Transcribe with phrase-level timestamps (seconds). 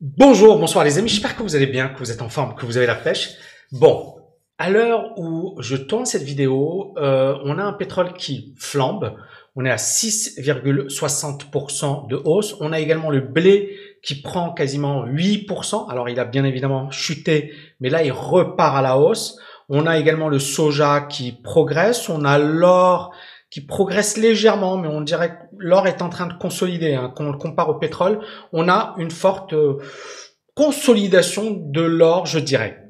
[0.00, 2.64] Bonjour, bonsoir les amis, j'espère que vous allez bien, que vous êtes en forme, que
[2.64, 3.30] vous avez la pêche.
[3.72, 4.14] Bon,
[4.56, 9.16] à l'heure où je tourne cette vidéo, euh, on a un pétrole qui flambe,
[9.56, 15.90] on est à 6,60% de hausse, on a également le blé qui prend quasiment 8%,
[15.90, 19.36] alors il a bien évidemment chuté, mais là il repart à la hausse,
[19.68, 23.12] on a également le soja qui progresse, on a l'or
[23.50, 26.94] qui progresse légèrement, mais on dirait que l'or est en train de consolider.
[26.94, 27.12] Hein.
[27.14, 28.20] Quand on le compare au pétrole,
[28.52, 29.78] on a une forte euh,
[30.54, 32.84] consolidation de l'or, je dirais.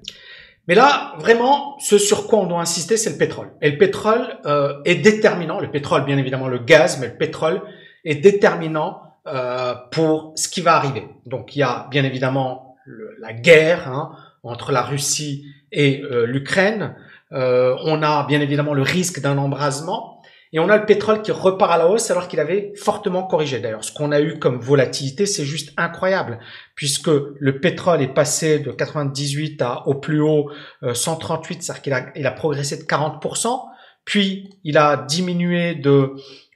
[0.66, 3.52] Mais là, vraiment, ce sur quoi on doit insister, c'est le pétrole.
[3.62, 5.60] Et le pétrole euh, est déterminant.
[5.60, 7.62] Le pétrole, bien évidemment, le gaz, mais le pétrole
[8.04, 11.08] est déterminant euh, pour ce qui va arriver.
[11.24, 12.76] Donc, il y a bien évidemment
[13.20, 16.96] la guerre hein, entre la Russie et l'Ukraine.
[17.30, 20.17] on a bien évidemment le risque d'un embrasement.
[20.52, 23.60] Et on a le pétrole qui repart à la hausse alors qu'il avait fortement corrigé.
[23.60, 26.38] D'ailleurs, ce qu'on a eu comme volatilité, c'est juste incroyable,
[26.74, 30.50] puisque le pétrole est passé de 98 à au plus haut
[30.92, 33.62] 138, euh, c'est-à-dire qu'il a, il a progressé de 40%,
[34.04, 36.14] puis il a diminué de,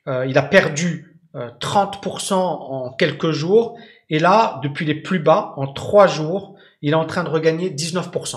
[0.09, 3.77] euh, il a perdu 30% euh, en quelques jours,
[4.09, 7.71] et là, depuis les plus bas, en trois jours, il est en train de regagner
[7.71, 8.37] 19%.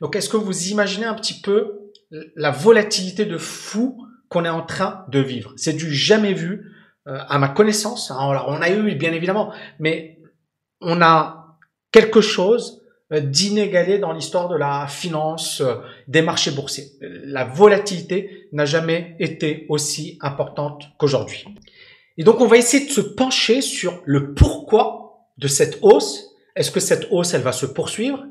[0.00, 1.90] Donc, est-ce que vous imaginez un petit peu
[2.36, 5.52] la volatilité de fou qu'on est en train de vivre.
[5.56, 6.72] C'est du jamais vu
[7.06, 8.10] euh, à ma connaissance.
[8.10, 10.18] Alors, on a eu bien évidemment, mais
[10.80, 11.58] on a
[11.92, 15.74] quelque chose euh, d'inégalé dans l'histoire de la finance, euh,
[16.08, 16.86] des marchés boursiers.
[17.00, 21.44] La volatilité n'a jamais été aussi importante qu'aujourd'hui.
[22.16, 26.30] Et donc on va essayer de se pencher sur le pourquoi de cette hausse.
[26.56, 28.24] Est-ce que cette hausse, elle va se poursuivre?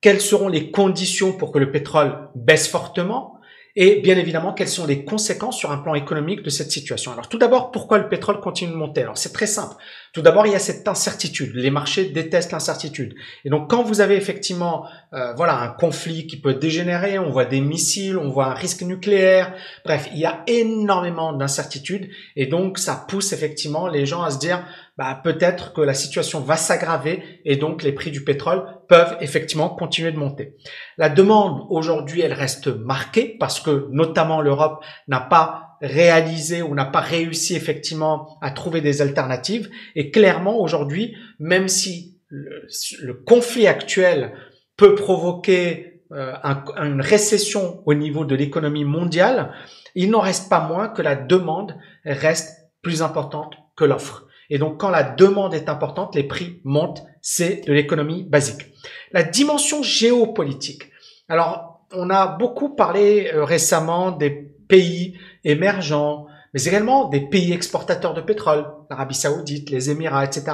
[0.00, 3.37] Quelles seront les conditions pour que le pétrole baisse fortement?
[3.80, 7.12] Et bien évidemment quelles sont les conséquences sur un plan économique de cette situation?
[7.12, 9.02] Alors tout d'abord, pourquoi le pétrole continue de monter?
[9.02, 9.76] Alors c'est très simple.
[10.12, 11.52] Tout d'abord, il y a cette incertitude.
[11.54, 13.14] Les marchés détestent l'incertitude.
[13.44, 17.44] Et donc quand vous avez effectivement euh, voilà un conflit qui peut dégénérer, on voit
[17.44, 22.78] des missiles, on voit un risque nucléaire, bref, il y a énormément d'incertitudes et donc
[22.78, 27.22] ça pousse effectivement les gens à se dire bah, peut-être que la situation va s'aggraver
[27.44, 30.56] et donc les prix du pétrole peuvent effectivement continuer de monter.
[30.96, 36.86] La demande aujourd'hui, elle reste marquée parce que notamment l'Europe n'a pas réalisé ou n'a
[36.86, 39.70] pas réussi effectivement à trouver des alternatives.
[39.94, 44.32] Et clairement aujourd'hui, même si le, conflit actuel
[44.76, 46.34] peut provoquer euh,
[46.76, 49.52] une récession au niveau de l'économie mondiale,
[49.94, 54.26] il n'en reste pas moins que la demande reste plus importante que l'offre.
[54.50, 57.02] Et donc, quand la demande est importante, les prix montent.
[57.30, 58.72] C'est de l'économie basique.
[59.12, 60.84] La dimension géopolitique.
[61.28, 68.14] Alors, on a beaucoup parlé euh, récemment des pays émergents, mais également des pays exportateurs
[68.14, 70.46] de pétrole, l'Arabie Saoudite, les Émirats, etc.,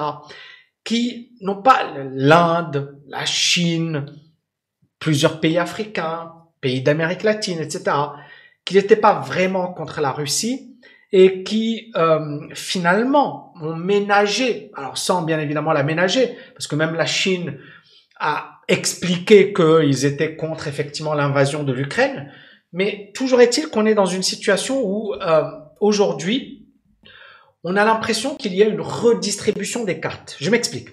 [0.82, 4.06] qui n'ont pas l'Inde, la Chine,
[4.98, 7.84] plusieurs pays africains, pays d'Amérique latine, etc.,
[8.64, 10.76] qui n'étaient pas vraiment contre la Russie,
[11.12, 16.94] et qui euh, finalement ont ménagé, alors sans bien évidemment la ménager, parce que même
[16.94, 17.58] la Chine
[18.18, 22.32] a expliqué qu'ils étaient contre effectivement l'invasion de l'Ukraine,
[22.72, 25.42] mais toujours est-il qu'on est dans une situation où euh,
[25.80, 26.66] aujourd'hui,
[27.62, 30.36] on a l'impression qu'il y a une redistribution des cartes.
[30.38, 30.88] Je m'explique.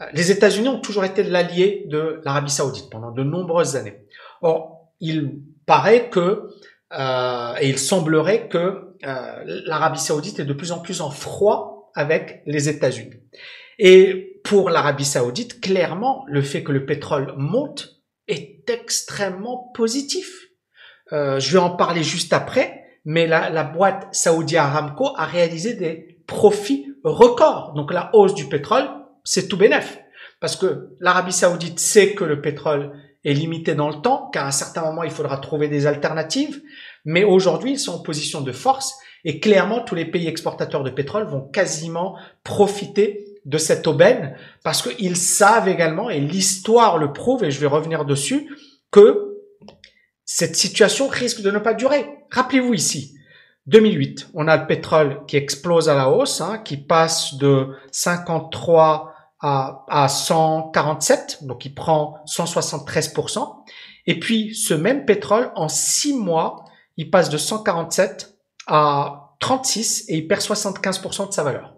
[0.00, 4.04] Euh, les États-Unis ont toujours été l'allié de l'Arabie saoudite pendant de nombreuses années.
[4.40, 6.48] Or, il paraît que,
[6.92, 11.71] euh, et il semblerait que euh, l'Arabie saoudite est de plus en plus en froid
[11.94, 13.20] avec les États-Unis.
[13.78, 20.48] Et pour l'Arabie saoudite, clairement, le fait que le pétrole monte est extrêmement positif.
[21.12, 25.74] Euh, je vais en parler juste après, mais la, la boîte Saudi Aramco a réalisé
[25.74, 27.72] des profits records.
[27.74, 28.88] Donc la hausse du pétrole,
[29.24, 29.98] c'est tout bénef.
[30.40, 32.92] Parce que l'Arabie saoudite sait que le pétrole
[33.24, 36.60] est limité dans le temps, qu'à un certain moment, il faudra trouver des alternatives.
[37.04, 40.90] Mais aujourd'hui, ils sont en position de force et clairement, tous les pays exportateurs de
[40.90, 47.44] pétrole vont quasiment profiter de cette aubaine parce qu'ils savent également, et l'histoire le prouve,
[47.44, 48.48] et je vais revenir dessus,
[48.90, 49.38] que
[50.24, 52.06] cette situation risque de ne pas durer.
[52.30, 53.14] Rappelez-vous ici,
[53.66, 59.14] 2008, on a le pétrole qui explose à la hausse, hein, qui passe de 53
[59.40, 63.64] à, à 147, donc il prend 173%.
[64.06, 66.64] Et puis ce même pétrole, en six mois,
[66.96, 68.31] il passe de 147
[68.66, 71.74] à 36 et il perd 75% de sa valeur.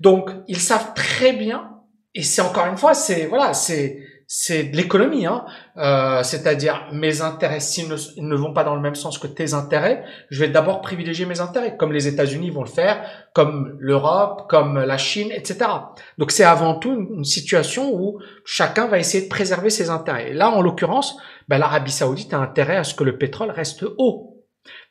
[0.00, 1.70] Donc, ils savent très bien,
[2.14, 3.98] et c'est encore une fois, c'est voilà, c'est
[4.30, 5.46] c'est de l'économie, hein.
[5.78, 10.04] Euh, c'est-à-dire mes intérêts, s'ils ne, vont pas dans le même sens que tes intérêts,
[10.28, 13.02] je vais d'abord privilégier mes intérêts, comme les États-Unis vont le faire,
[13.32, 15.70] comme l'Europe, comme la Chine, etc.
[16.18, 20.34] Donc c'est avant tout une, situation où chacun va essayer de préserver ses intérêts.
[20.34, 21.16] là, en l'occurrence,
[21.48, 24.37] ben, l'Arabie Saoudite a intérêt à ce que le pétrole reste haut,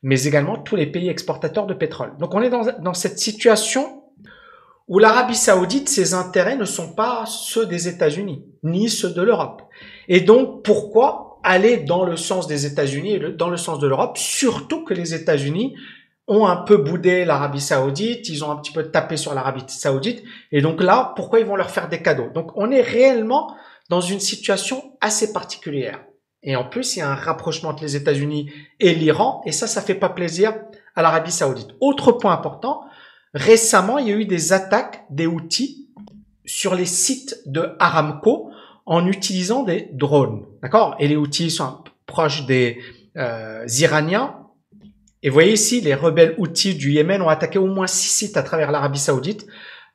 [0.04, 2.18] mais également tous les pays exportateurs de pétrole.
[2.20, 4.04] Donc on est dans, dans cette situation
[4.88, 9.62] où l'Arabie saoudite, ses intérêts ne sont pas ceux des États-Unis, ni ceux de l'Europe.
[10.08, 14.18] Et donc, pourquoi aller dans le sens des États-Unis et dans le sens de l'Europe,
[14.18, 15.76] surtout que les États-Unis
[16.28, 20.24] ont un peu boudé l'Arabie saoudite, ils ont un petit peu tapé sur l'Arabie saoudite,
[20.52, 22.30] et donc là, pourquoi ils vont leur faire des cadeaux?
[22.34, 23.56] Donc, on est réellement
[23.90, 26.04] dans une situation assez particulière.
[26.48, 29.68] Et en plus, il y a un rapprochement entre les États-Unis et l'Iran, et ça,
[29.68, 30.56] ça fait pas plaisir
[30.96, 31.76] à l'Arabie saoudite.
[31.80, 32.88] Autre point important,
[33.38, 35.88] Récemment, il y a eu des attaques des outils
[36.46, 38.50] sur les sites de Aramco
[38.86, 40.46] en utilisant des drones.
[40.64, 40.96] D'accord?
[41.00, 42.80] Et les outils sont proches des
[43.18, 44.38] euh, Iraniens.
[45.24, 48.38] Et vous voyez ici, les rebelles outils du Yémen ont attaqué au moins six sites
[48.38, 49.46] à travers l'Arabie Saoudite,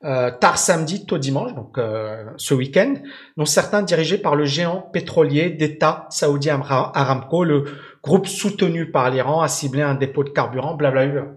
[0.03, 2.95] euh, tard samedi, tôt dimanche, donc euh, ce week-end,
[3.37, 7.65] dont certains dirigés par le géant pétrolier d'État saoudien Aramco, le
[8.03, 11.27] groupe soutenu par l'Iran a ciblé un dépôt de carburant, blablabla.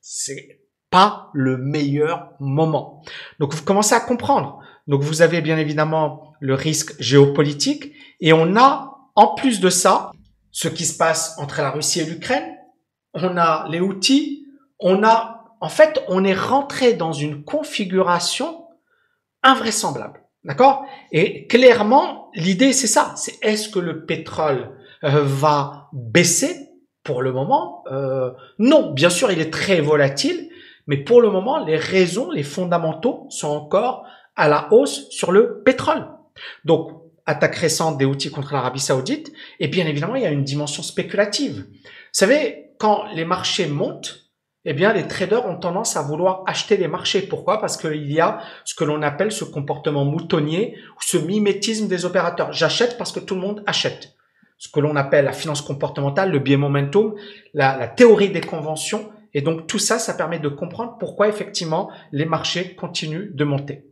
[0.00, 0.60] C'est
[0.90, 3.02] pas le meilleur moment.
[3.38, 4.60] Donc vous commencez à comprendre.
[4.86, 10.12] Donc vous avez bien évidemment le risque géopolitique et on a en plus de ça
[10.50, 12.44] ce qui se passe entre la Russie et l'Ukraine.
[13.12, 14.46] On a les outils,
[14.78, 15.33] on a
[15.64, 18.66] en fait on est rentré dans une configuration
[19.42, 20.20] invraisemblable.
[20.44, 20.84] D'accord?
[21.10, 26.70] Et clairement, l'idée c'est ça, c'est est-ce que le pétrole euh, va baisser?
[27.02, 30.48] Pour le moment euh, Non, bien sûr, il est très volatile,
[30.86, 34.06] mais pour le moment, les raisons, les fondamentaux sont encore
[34.36, 36.08] à la hausse sur le pétrole.
[36.64, 36.90] Donc,
[37.26, 40.82] attaque récente des outils contre l'Arabie saoudite, et bien évidemment, il y a une dimension
[40.82, 41.66] spéculative.
[41.66, 44.23] Vous savez, quand les marchés montent,
[44.64, 47.22] eh bien, les traders ont tendance à vouloir acheter les marchés.
[47.22, 47.60] Pourquoi?
[47.60, 52.04] Parce qu'il y a ce que l'on appelle ce comportement moutonnier ou ce mimétisme des
[52.04, 52.52] opérateurs.
[52.52, 54.14] J'achète parce que tout le monde achète.
[54.56, 57.14] Ce que l'on appelle la finance comportementale, le biais momentum,
[57.52, 61.90] la, la théorie des conventions et donc tout ça, ça permet de comprendre pourquoi effectivement
[62.12, 63.84] les marchés continuent de monter.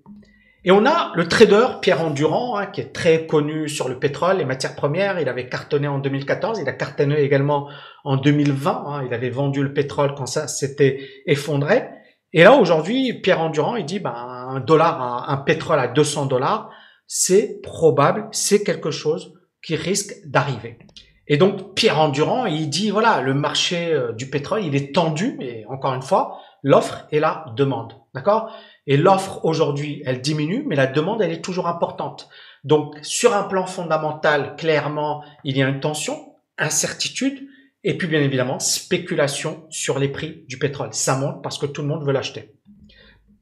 [0.65, 4.39] Et on a le trader Pierre Endurant, hein, qui est très connu sur le pétrole,
[4.39, 5.19] les matières premières.
[5.21, 7.69] Il avait cartonné en 2014, il a cartonné également
[8.05, 8.85] en 2020.
[8.87, 11.89] Hein, il avait vendu le pétrole quand ça s'était effondré.
[12.33, 16.71] Et là aujourd'hui, Pierre Endurant, il dit ben un dollar, un pétrole à 200 dollars,
[17.07, 20.79] c'est probable, c'est quelque chose qui risque d'arriver.
[21.27, 25.37] Et donc Pierre Endurant, il dit voilà, le marché euh, du pétrole, il est tendu,
[25.41, 28.53] et encore une fois, l'offre et la demande, d'accord?
[28.87, 32.29] Et l'offre aujourd'hui, elle diminue, mais la demande, elle est toujours importante.
[32.65, 37.49] Donc sur un plan fondamental, clairement, il y a une tension, incertitude,
[37.85, 40.93] et puis bien évidemment, spéculation sur les prix du pétrole.
[40.93, 42.55] Ça monte parce que tout le monde veut l'acheter.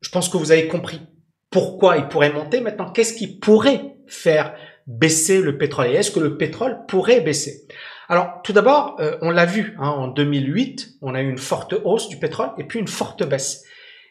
[0.01, 1.01] Je pense que vous avez compris
[1.51, 2.61] pourquoi il pourrait monter.
[2.61, 4.55] Maintenant, qu'est-ce qui pourrait faire
[4.87, 5.89] baisser le pétrole?
[5.89, 7.67] Et est-ce que le pétrole pourrait baisser?
[8.09, 11.75] Alors tout d'abord, euh, on l'a vu hein, en 2008, on a eu une forte
[11.85, 13.63] hausse du pétrole et puis une forte baisse.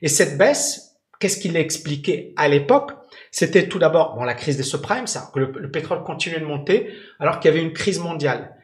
[0.02, 0.89] Et cette baisse,
[1.20, 2.92] qu'est-ce qu'il a expliqué à l'époque?
[3.32, 6.90] C'était tout d'abord bon la crise des subprimes, ça, que le, pétrole continuait de monter
[7.20, 8.56] alors qu'il y avait une crise mondiale.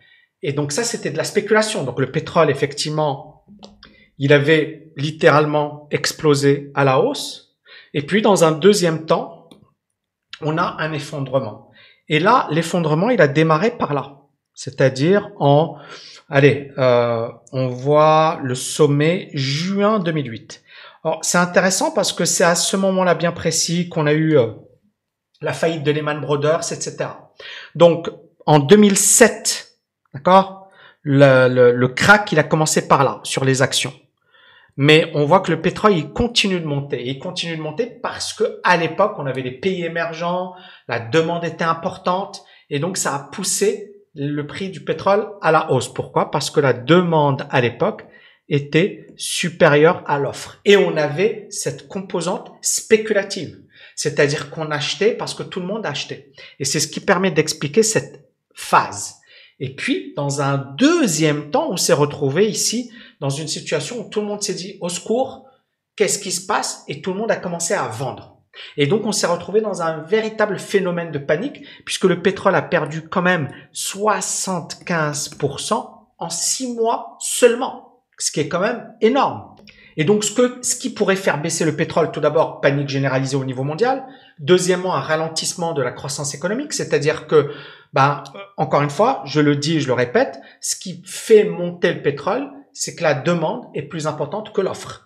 [0.41, 1.83] Et donc ça, c'était de la spéculation.
[1.83, 3.45] Donc le pétrole, effectivement,
[4.17, 7.55] il avait littéralement explosé à la hausse.
[7.93, 9.49] Et puis dans un deuxième temps,
[10.41, 11.71] on a un effondrement.
[12.07, 14.21] Et là, l'effondrement, il a démarré par là.
[14.53, 15.77] C'est-à-dire en,
[16.29, 20.63] allez, euh, on voit le sommet juin 2008.
[21.21, 24.47] C'est intéressant parce que c'est à ce moment-là bien précis qu'on a eu euh,
[25.41, 27.09] la faillite de Lehman Brothers, etc.
[27.75, 28.09] Donc,
[28.45, 29.77] en 2007,
[30.13, 30.69] d'accord,
[31.03, 33.93] le, le, le crack, il a commencé par là, sur les actions.
[34.77, 37.07] Mais on voit que le pétrole, il continue de monter.
[37.07, 40.53] Il continue de monter parce que à l'époque, on avait des pays émergents,
[40.87, 45.71] la demande était importante, et donc ça a poussé le prix du pétrole à la
[45.71, 45.93] hausse.
[45.93, 46.31] Pourquoi?
[46.31, 48.05] Parce que la demande à l'époque
[48.49, 50.59] était supérieure à l'offre.
[50.65, 53.59] Et on avait cette composante spéculative.
[53.95, 56.31] C'est-à-dire qu'on achetait parce que tout le monde achetait.
[56.59, 59.15] Et c'est ce qui permet d'expliquer cette phase.
[59.59, 64.19] Et puis, dans un deuxième temps, on s'est retrouvé ici dans une situation où tout
[64.19, 65.45] le monde s'est dit au secours,
[65.95, 66.83] qu'est-ce qui se passe?
[66.87, 68.35] Et tout le monde a commencé à vendre.
[68.77, 72.61] Et donc on s'est retrouvé dans un véritable phénomène de panique puisque le pétrole a
[72.61, 77.84] perdu quand même 75% en six mois seulement,
[78.17, 79.55] ce qui est quand même énorme.
[79.97, 83.37] Et donc, ce, que, ce qui pourrait faire baisser le pétrole, tout d'abord, panique généralisée
[83.37, 84.05] au niveau mondial.
[84.39, 87.49] Deuxièmement, un ralentissement de la croissance économique, c'est-à-dire que,
[87.93, 88.23] ben,
[88.57, 92.01] encore une fois, je le dis et je le répète, ce qui fait monter le
[92.01, 95.05] pétrole, c'est que la demande est plus importante que l'offre.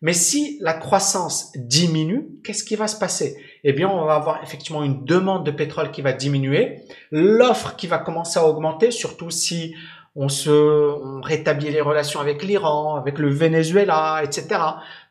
[0.00, 3.36] Mais si la croissance diminue, qu'est-ce qui va se passer?
[3.64, 7.88] Eh bien, on va avoir effectivement une demande de pétrole qui va diminuer, l'offre qui
[7.88, 9.74] va commencer à augmenter, surtout si
[10.16, 14.60] on se on rétablit les relations avec l'Iran, avec le Venezuela, etc.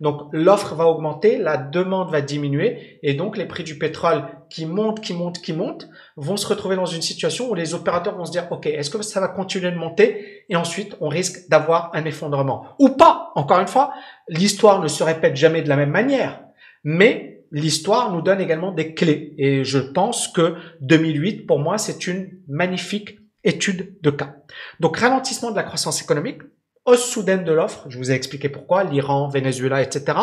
[0.02, 4.66] Donc l'offre va augmenter, la demande va diminuer et donc les prix du pétrole qui
[4.66, 8.26] montent, qui montent, qui montent vont se retrouver dans une situation où les opérateurs vont
[8.26, 10.44] se dire ok est-ce que ça va continuer de monter?
[10.50, 13.32] Et ensuite on risque d'avoir un effondrement ou pas.
[13.36, 13.94] Encore une fois,
[14.28, 16.42] l'histoire ne se répète jamais de la même manière,
[16.84, 22.08] mais l'histoire nous donne également des clés et je pense que 2008 pour moi c'est
[22.08, 24.36] une magnifique étude de cas.
[24.80, 26.42] Donc ralentissement de la croissance économique,
[26.86, 30.18] hausse soudaine de l'offre, je vous ai expliqué pourquoi, l'Iran, Venezuela, etc.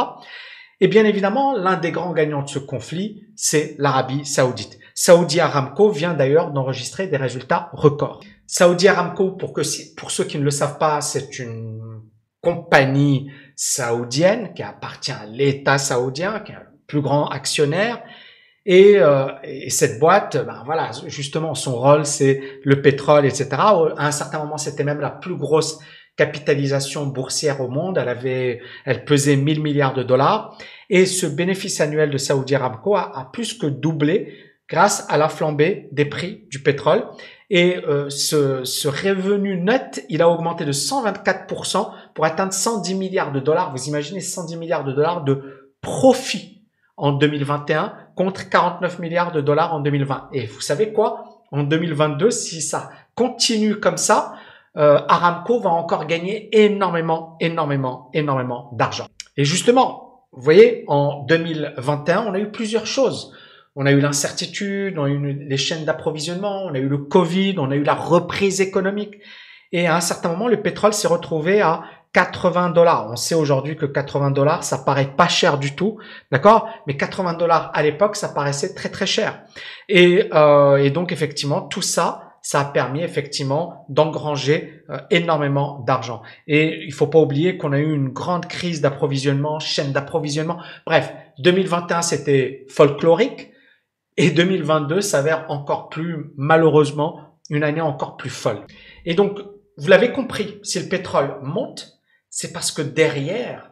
[0.81, 4.79] Et bien évidemment, l'un des grands gagnants de ce conflit, c'est l'Arabie saoudite.
[4.95, 8.21] Saudi Aramco vient d'ailleurs d'enregistrer des résultats records.
[8.47, 9.63] Saudi Aramco, pour, que,
[9.97, 12.03] pour ceux qui ne le savent pas, c'est une
[12.41, 18.03] compagnie saoudienne qui appartient à l'État saoudien, qui est le plus grand actionnaire,
[18.67, 23.49] et, euh, et, cette boîte, ben voilà, justement, son rôle, c'est le pétrole, etc.
[23.53, 25.79] À un certain moment, c'était même la plus grosse
[26.17, 27.99] capitalisation boursière au monde.
[27.99, 30.57] Elle avait, elle pesait 1000 milliards de dollars.
[30.89, 34.33] Et ce bénéfice annuel de Saudi Aramco a, a plus que doublé
[34.69, 37.05] grâce à la flambée des prix du pétrole.
[37.51, 43.33] Et euh, ce, ce revenu net, il a augmenté de 124% pour atteindre 110 milliards
[43.33, 43.77] de dollars.
[43.77, 46.54] Vous imaginez 110 milliards de dollars de profit
[46.97, 50.29] en 2021 contre 49 milliards de dollars en 2020.
[50.33, 51.43] Et vous savez quoi?
[51.51, 54.35] En 2022, si ça continue comme ça,
[54.77, 59.07] euh, Aramco va encore gagner énormément, énormément, énormément d'argent.
[59.37, 63.33] Et justement, vous voyez, en 2021, on a eu plusieurs choses.
[63.77, 67.57] On a eu l'incertitude, on a eu les chaînes d'approvisionnement, on a eu le Covid,
[67.59, 69.15] on a eu la reprise économique.
[69.73, 71.83] Et à un certain moment, le pétrole s'est retrouvé à
[72.15, 73.11] 80 dollars.
[73.11, 75.99] On sait aujourd'hui que 80 dollars, ça paraît pas cher du tout,
[76.31, 76.69] d'accord?
[76.87, 79.43] Mais 80 dollars à l'époque, ça paraissait très très cher.
[79.89, 86.23] Et, euh, et, donc effectivement, tout ça, ça a permis effectivement d'engranger euh, énormément d'argent.
[86.47, 90.59] Et il faut pas oublier qu'on a eu une grande crise d'approvisionnement, chaîne d'approvisionnement.
[90.87, 93.51] Bref, 2021 c'était folklorique
[94.17, 98.61] et 2022 s'avère encore plus malheureusement une année encore plus folle.
[99.05, 99.41] Et donc
[99.77, 101.95] vous l'avez compris, si le pétrole monte,
[102.37, 103.71] c'est parce que derrière,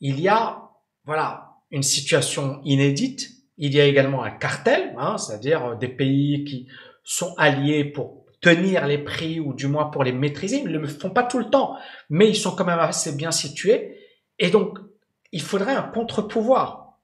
[0.00, 0.70] il y a,
[1.04, 3.30] voilà, une situation inédite.
[3.58, 6.66] Il y a également un cartel, hein, c'est-à-dire des pays qui
[7.04, 10.62] sont alliés pour tenir les prix ou du moins pour les maîtriser.
[10.64, 11.76] Ils ne le font pas tout le temps,
[12.10, 13.96] mais ils sont quand même assez bien situés.
[14.40, 14.80] Et donc,
[15.30, 16.98] il faudrait un contre-pouvoir.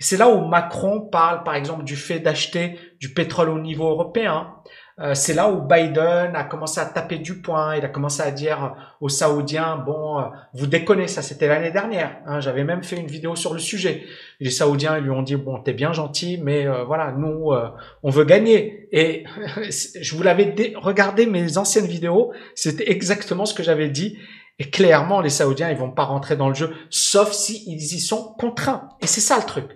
[0.00, 4.56] C'est là où Macron parle, par exemple, du fait d'acheter du pétrole au niveau européen.
[5.00, 7.76] Euh, c'est là où Biden a commencé à taper du poing.
[7.76, 12.18] Il a commencé à dire aux Saoudiens, bon, euh, vous déconnez, ça c'était l'année dernière.
[12.26, 14.04] Hein, J'avais même fait une vidéo sur le sujet.
[14.40, 17.52] Les Saoudiens lui ont dit, bon, t'es bien gentil, mais euh, voilà, nous,
[18.02, 18.88] on veut gagner.
[18.92, 19.24] Et
[20.00, 24.18] je vous l'avais regardé mes anciennes vidéos, c'était exactement ce que j'avais dit.
[24.58, 28.34] Et clairement, les Saoudiens, ils vont pas rentrer dans le jeu, sauf s'ils y sont
[28.38, 28.90] contraints.
[29.00, 29.66] Et c'est ça le truc.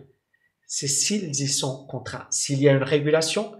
[0.66, 2.26] C'est s'ils y sont contraints.
[2.30, 3.52] S'il y a une régulation,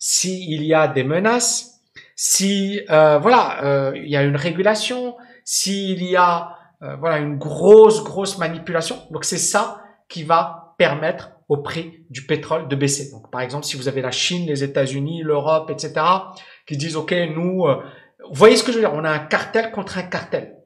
[0.00, 1.82] s'il y a des menaces,
[2.16, 7.36] si euh, voilà, euh, il y a une régulation, s'il y a euh, voilà une
[7.36, 8.98] grosse grosse manipulation.
[9.10, 13.10] Donc c'est ça qui va permettre au prix du pétrole de baisser.
[13.10, 15.92] Donc par exemple, si vous avez la Chine, les États-Unis, l'Europe, etc.,
[16.66, 19.70] qui disent ok, nous, vous voyez ce que je veux dire On a un cartel
[19.70, 20.56] contre un cartel.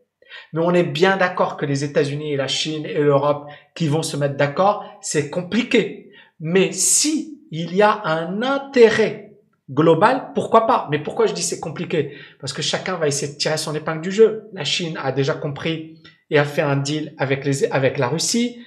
[0.53, 4.03] Mais on est bien d'accord que les États-Unis et la Chine et l'Europe qui vont
[4.03, 6.13] se mettre d'accord, c'est compliqué.
[6.41, 9.24] Mais si il y a un intérêt
[9.71, 10.89] global, pourquoi pas?
[10.91, 12.17] Mais pourquoi je dis c'est compliqué?
[12.41, 14.49] Parce que chacun va essayer de tirer son épingle du jeu.
[14.53, 18.59] La Chine a déjà compris et a fait un deal avec, les, avec la Russie.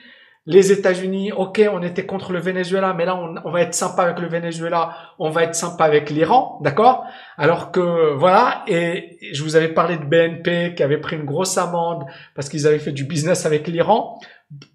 [0.50, 4.20] Les États-Unis, ok, on était contre le Venezuela, mais là on, va être sympa avec
[4.20, 7.04] le Venezuela, on va être sympa avec l'Iran, d'accord?
[7.36, 11.58] Alors que voilà, et je vous avais parlé de BNP qui avait pris une grosse
[11.58, 14.22] amende parce qu'ils avaient fait du business avec l'Iran.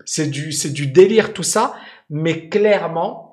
[0.04, 1.74] C'est du c'est du délire tout ça,
[2.10, 3.31] mais clairement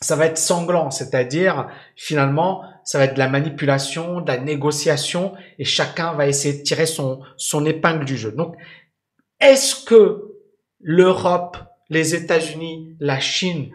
[0.00, 5.32] ça va être sanglant, c'est-à-dire finalement, ça va être de la manipulation, de la négociation,
[5.58, 8.32] et chacun va essayer de tirer son, son épingle du jeu.
[8.32, 8.56] Donc,
[9.40, 10.32] est-ce que
[10.80, 11.56] l'Europe,
[11.88, 13.70] les États-Unis, la Chine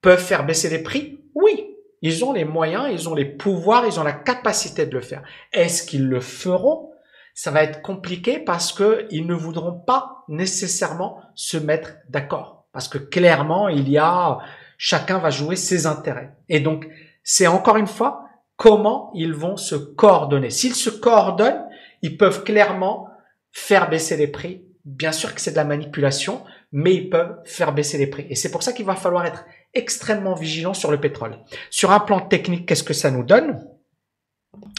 [0.00, 1.20] peuvent faire baisser les prix?
[1.34, 5.00] Oui, ils ont les moyens, ils ont les pouvoirs, ils ont la capacité de le
[5.00, 5.22] faire.
[5.52, 6.92] Est-ce qu'ils le feront?
[7.34, 12.66] Ça va être compliqué parce que ils ne voudront pas nécessairement se mettre d'accord.
[12.72, 14.38] Parce que clairement, il y a,
[14.78, 16.32] chacun va jouer ses intérêts.
[16.48, 16.88] Et donc,
[17.22, 18.24] c'est encore une fois
[18.56, 20.48] comment ils vont se coordonner.
[20.48, 21.66] S'ils se coordonnent,
[22.00, 23.08] ils peuvent clairement
[23.52, 24.64] faire baisser les prix.
[24.84, 26.42] Bien sûr que c'est de la manipulation,
[26.72, 28.26] mais ils peuvent faire baisser les prix.
[28.30, 29.44] Et c'est pour ça qu'il va falloir être
[29.74, 31.36] extrêmement vigilant sur le pétrole.
[31.68, 33.62] Sur un plan technique, qu'est-ce que ça nous donne?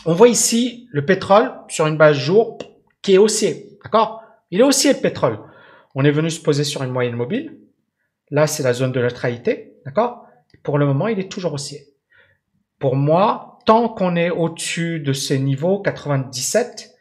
[0.06, 2.58] On voit ici le pétrole sur une base jour
[3.02, 3.78] qui est haussier.
[3.84, 4.24] D'accord?
[4.50, 5.40] Il est haussier le pétrole.
[5.94, 7.60] On est venu se poser sur une moyenne mobile.
[8.32, 9.69] Là, c'est la zone de neutralité.
[9.86, 10.26] D'accord?
[10.64, 11.88] Pour le moment, il est toujours haussier.
[12.80, 16.96] Pour moi, tant qu'on est au-dessus de ces niveaux, 97,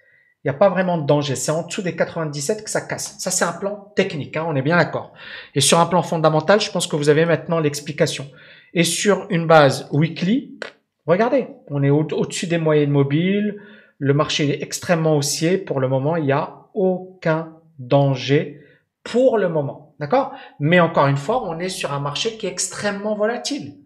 [0.44, 1.34] il n'y a pas vraiment de danger.
[1.34, 3.16] C'est en dessous des 97 que ça casse.
[3.18, 5.12] Ça, c'est un plan technique, hein, on est bien d'accord.
[5.54, 8.30] Et sur un plan fondamental, je pense que vous avez maintenant l'explication.
[8.74, 10.58] Et sur une base weekly,
[11.06, 13.60] regardez, on est au-dessus des moyennes mobiles,
[13.98, 15.58] le marché est extrêmement haussier.
[15.58, 18.60] Pour le moment, il n'y a aucun danger
[19.02, 19.87] pour le moment.
[19.98, 20.32] D'accord?
[20.60, 23.78] Mais encore une fois, on est sur un marché qui est extrêmement volatile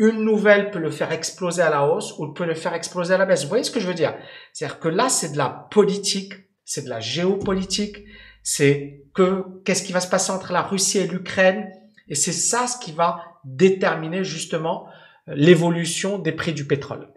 [0.00, 3.18] une nouvelle peut le faire exploser à la hausse ou peut le faire exploser à
[3.18, 3.42] la baisse.
[3.42, 4.14] Vous voyez ce que je veux dire?
[4.52, 6.32] C'est-à-dire que là, c'est de la politique,
[6.64, 8.04] c'est de la géopolitique,
[8.42, 11.70] c'est que qu'est-ce qui va se passer entre la Russie et l'Ukraine,
[12.08, 14.86] et c'est ça ce qui va déterminer justement
[15.28, 17.12] euh, l'évolution des prix du pétrole.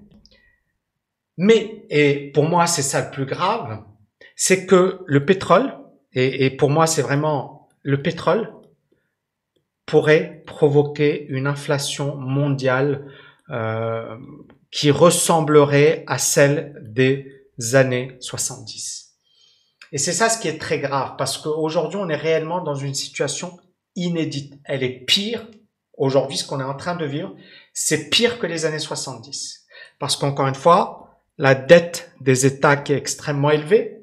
[1.38, 3.81] Mais, et pour moi c'est ça le plus grave,
[4.35, 5.73] c'est que le pétrole,
[6.12, 8.51] et, et pour moi c'est vraiment le pétrole,
[9.85, 13.05] pourrait provoquer une inflation mondiale
[13.49, 14.17] euh,
[14.71, 17.27] qui ressemblerait à celle des
[17.73, 19.11] années 70.
[19.91, 22.95] Et c'est ça ce qui est très grave, parce qu'aujourd'hui, on est réellement dans une
[22.95, 23.59] situation
[23.95, 24.55] inédite.
[24.63, 25.47] Elle est pire,
[25.97, 27.35] aujourd'hui, ce qu'on est en train de vivre,
[27.73, 29.65] c'est pire que les années 70.
[29.99, 33.99] Parce qu'encore une fois, la dette des États qui est extrêmement élevée,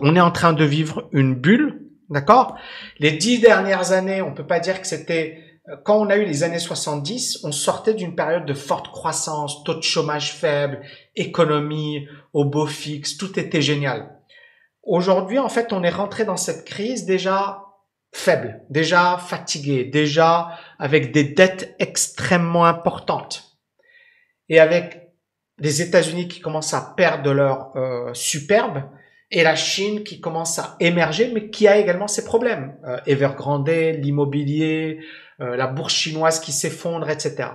[0.00, 2.56] on est en train de vivre une bulle D'accord?
[2.98, 5.42] Les dix dernières années, on peut pas dire que c'était...
[5.68, 9.64] Euh, quand on a eu les années 70, on sortait d'une période de forte croissance,
[9.64, 10.82] taux de chômage faible,
[11.16, 14.16] économie au beau fixe, tout était génial.
[14.82, 17.64] Aujourd'hui, en fait, on est rentré dans cette crise déjà
[18.12, 23.58] faible, déjà fatigué, déjà avec des dettes extrêmement importantes.
[24.48, 25.10] Et avec
[25.58, 28.84] les États-Unis qui commencent à perdre leur euh, superbe,
[29.30, 32.76] et la Chine qui commence à émerger, mais qui a également ses problèmes.
[32.86, 35.00] Euh, Evergrande, l'immobilier,
[35.40, 37.48] euh, la bourse chinoise qui s'effondre, etc.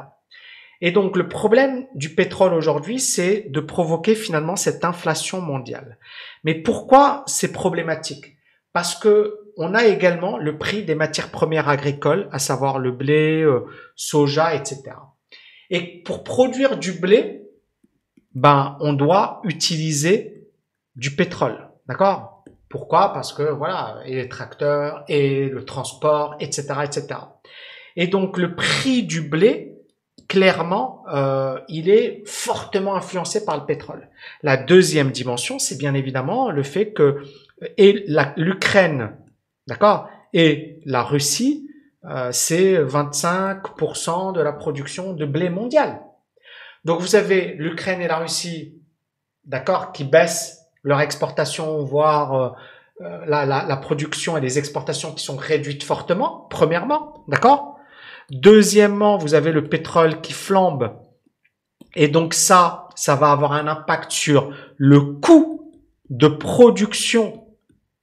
[0.81, 5.97] Et donc le problème du pétrole aujourd'hui, c'est de provoquer finalement cette inflation mondiale.
[6.43, 8.37] Mais pourquoi c'est problématique?
[8.73, 13.41] Parce que on a également le prix des matières premières agricoles, à savoir le blé,
[13.41, 14.81] euh, soja, etc.
[15.69, 17.43] Et pour produire du blé,
[18.33, 20.30] ben on doit utiliser
[20.95, 21.69] du pétrole.
[21.87, 22.43] D'accord?
[22.69, 23.13] Pourquoi?
[23.13, 27.19] Parce que voilà, et les tracteurs, et le transport, etc., etc.
[27.95, 29.75] Et donc le prix du blé,
[30.27, 34.09] clairement, euh, il est fortement influencé par le pétrole.
[34.43, 37.21] La deuxième dimension, c'est bien évidemment le fait que
[37.77, 38.05] et
[38.37, 39.11] l'Ukraine,
[39.67, 41.67] d'accord, et la Russie,
[42.05, 46.01] euh, c'est 25% de la production de blé mondial.
[46.85, 48.73] Donc vous avez l'Ukraine et la Russie,
[49.45, 52.49] d'accord, qui baissent leur exportation, voire euh,
[53.01, 57.79] euh, la, la, la, production et les exportations qui sont réduites fortement, premièrement, d'accord?
[58.29, 60.95] Deuxièmement, vous avez le pétrole qui flambe.
[61.95, 65.73] Et donc ça, ça va avoir un impact sur le coût
[66.09, 67.45] de production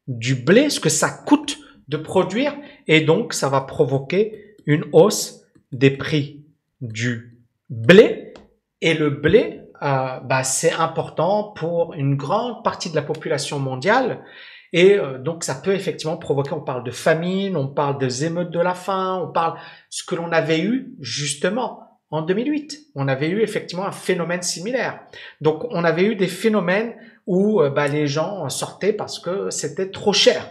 [0.06, 2.54] du blé, ce que ça coûte de produire,
[2.86, 6.44] et donc ça va provoquer une hausse des prix
[6.80, 7.38] du
[7.70, 8.34] blé.
[8.80, 14.24] Et le blé, euh, bah, c'est important pour une grande partie de la population mondiale.
[14.72, 18.50] Et euh, donc ça peut effectivement provoquer, on parle de famine, on parle des émeutes
[18.50, 22.78] de la faim, on parle ce que l'on avait eu justement en 2008.
[22.94, 25.00] On avait eu effectivement un phénomène similaire.
[25.40, 26.94] Donc on avait eu des phénomènes
[27.26, 30.50] où euh, bah, les gens sortaient parce que c'était trop cher.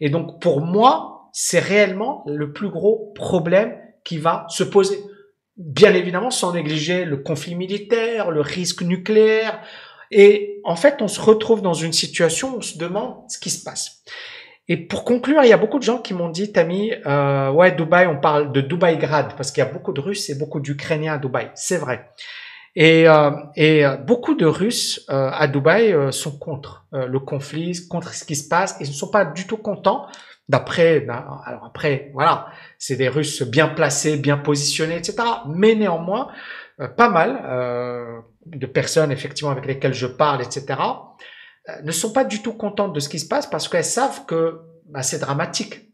[0.00, 4.98] Et donc pour moi, c'est réellement le plus gros problème qui va se poser
[5.56, 9.60] bien évidemment sans négliger le conflit militaire, le risque nucléaire.
[10.10, 13.50] Et en fait, on se retrouve dans une situation où on se demande ce qui
[13.50, 14.02] se passe.
[14.68, 17.72] Et pour conclure, il y a beaucoup de gens qui m'ont dit, Tammy, euh, ouais,
[17.72, 20.60] Dubaï, on parle de Dubaï Grad, parce qu'il y a beaucoup de Russes et beaucoup
[20.60, 21.50] d'Ukrainiens à Dubaï.
[21.54, 22.08] C'est vrai.
[22.76, 27.86] Et, euh, et euh, beaucoup de Russes euh, à Dubaï euh, sont contre le conflit,
[27.88, 30.06] contre ce qui se passe, et ne sont pas du tout contents
[30.48, 35.16] d'après, ben, alors après, voilà, c'est des Russes bien placés, bien positionnés, etc.
[35.48, 36.28] Mais néanmoins,
[36.80, 40.78] euh, pas mal euh, de personnes effectivement avec lesquelles je parle, etc.
[41.82, 44.60] ne sont pas du tout contentes de ce qui se passe parce qu'elles savent que
[44.86, 45.90] bah, c'est dramatique.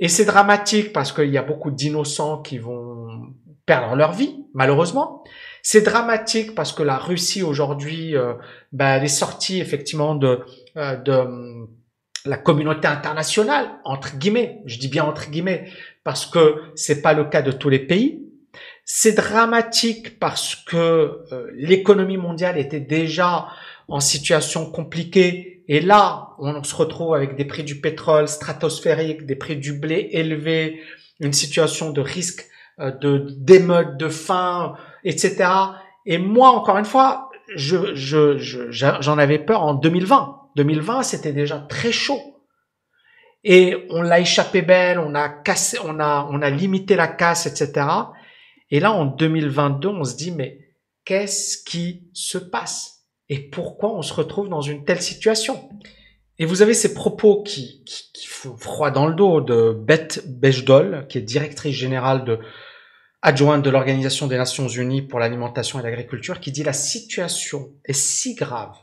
[0.00, 3.32] Et c'est dramatique parce qu'il y a beaucoup d'innocents qui vont
[3.66, 5.24] perdre leur vie, malheureusement.
[5.62, 8.34] C'est dramatique parce que la Russie aujourd'hui, euh,
[8.72, 11.68] bah, elle est sortie effectivement euh, de
[12.28, 14.60] la communauté internationale entre guillemets.
[14.66, 15.70] Je dis bien entre guillemets
[16.04, 18.22] parce que c'est pas le cas de tous les pays.
[18.84, 20.76] C'est dramatique parce que
[21.32, 23.48] euh, l'économie mondiale était déjà
[23.88, 29.36] en situation compliquée et là, on se retrouve avec des prix du pétrole stratosphériques, des
[29.36, 30.80] prix du blé élevés,
[31.20, 32.46] une situation de risque
[32.80, 35.50] euh, de d'émeutes, de faim, etc.
[36.06, 38.38] Et moi, encore une fois, je
[38.70, 40.37] j'en avais peur en 2020.
[40.58, 42.20] 2020, c'était déjà très chaud.
[43.44, 47.86] Et on l'a échappé belle, on a cassé, on a, limité la casse, etc.
[48.70, 50.58] Et là, en 2022, on se dit, mais
[51.04, 53.04] qu'est-ce qui se passe?
[53.28, 55.68] Et pourquoi on se retrouve dans une telle situation?
[56.38, 57.84] Et vous avez ces propos qui,
[58.26, 62.40] font froid dans le dos de Beth Bejdol, qui est directrice générale
[63.22, 67.92] adjointe de l'Organisation des Nations Unies pour l'alimentation et l'agriculture, qui dit la situation est
[67.92, 68.74] si grave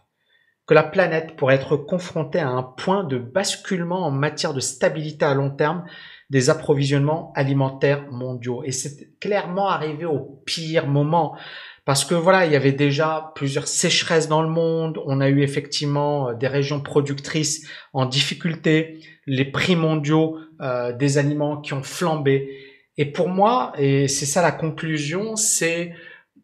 [0.68, 5.26] que la planète pourrait être confrontée à un point de basculement en matière de stabilité
[5.26, 5.86] à long terme
[6.30, 8.64] des approvisionnements alimentaires mondiaux.
[8.64, 11.38] Et c'est clairement arrivé au pire moment.
[11.86, 15.44] Parce que voilà, il y avait déjà plusieurs sécheresses dans le monde, on a eu
[15.44, 21.84] effectivement euh, des régions productrices en difficulté, les prix mondiaux euh, des aliments qui ont
[21.84, 22.50] flambé.
[22.98, 25.94] Et pour moi, et c'est ça la conclusion, c'est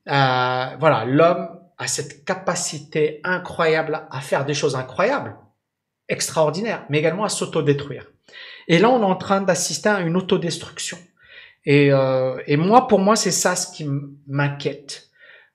[0.07, 1.49] euh, voilà, l'homme
[1.81, 5.35] a cette capacité incroyable à faire des choses incroyables,
[6.07, 8.05] extraordinaires, mais également à s'autodétruire.
[8.67, 10.99] Et là, on est en train d'assister à une autodestruction.
[11.65, 13.87] Et, euh, et moi, pour moi, c'est ça ce qui
[14.27, 15.09] m'inquiète.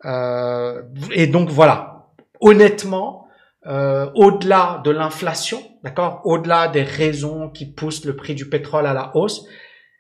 [0.05, 2.09] Euh, et donc voilà,
[2.41, 3.29] honnêtement,
[3.67, 8.95] euh, au-delà de l'inflation, d'accord, au-delà des raisons qui poussent le prix du pétrole à
[8.95, 9.47] la hausse,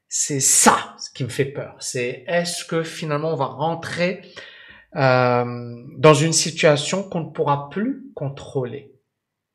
[0.08, 1.76] c'est ça ce qui me fait peur.
[1.78, 4.22] C'est est-ce que finalement on va rentrer
[4.96, 8.92] euh, dans une situation qu'on ne pourra plus contrôler.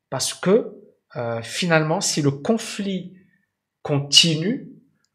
[0.08, 0.76] Parce que
[1.16, 3.14] euh, finalement, si le conflit
[3.82, 4.68] continue,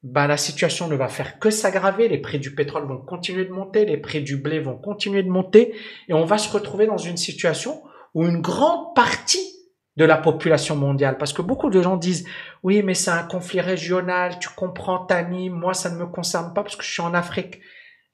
[0.04, 3.52] bah, la situation ne va faire que s'aggraver, les prix du pétrole vont continuer de
[3.52, 5.74] monter, les prix du blé vont continuer de monter,
[6.08, 7.82] et on va se retrouver dans une situation
[8.14, 9.54] où une grande partie
[9.96, 11.18] de la population mondiale.
[11.18, 12.28] Parce que beaucoup de gens disent,
[12.64, 16.64] oui, mais c'est un conflit régional, tu comprends, Tani, moi, ça ne me concerne pas
[16.64, 17.60] parce que je suis en Afrique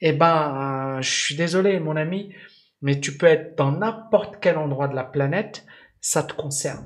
[0.05, 2.33] eh ben, euh, je suis désolé, mon ami,
[2.81, 5.65] mais tu peux être dans n'importe quel endroit de la planète,
[6.01, 6.85] ça te concerne.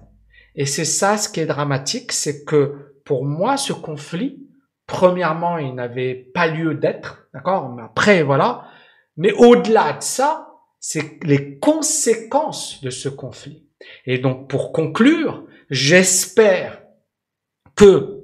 [0.53, 4.47] Et c'est ça ce qui est dramatique, c'est que pour moi, ce conflit,
[4.85, 7.73] premièrement, il n'avait pas lieu d'être, d'accord?
[7.73, 8.67] Mais après, voilà.
[9.15, 10.49] Mais au-delà de ça,
[10.79, 13.67] c'est les conséquences de ce conflit.
[14.05, 16.83] Et donc, pour conclure, j'espère
[17.75, 18.16] que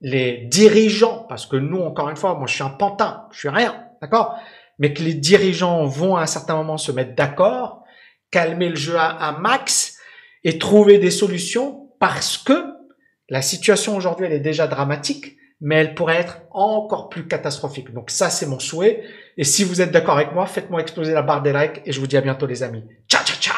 [0.00, 3.48] les dirigeants, parce que nous, encore une fois, moi je suis un pantin, je suis
[3.48, 4.38] rien, d'accord?
[4.78, 7.82] Mais que les dirigeants vont à un certain moment se mettre d'accord,
[8.30, 9.96] calmer le jeu à, max
[10.44, 12.64] et trouver des solutions parce que
[13.28, 17.92] la situation aujourd'hui, elle est déjà dramatique, mais elle pourrait être encore plus catastrophique.
[17.92, 19.02] Donc ça, c'est mon souhait.
[19.36, 21.98] Et si vous êtes d'accord avec moi, faites-moi exploser la barre des likes et je
[21.98, 22.84] vous dis à bientôt les amis.
[23.08, 23.57] Ciao, ciao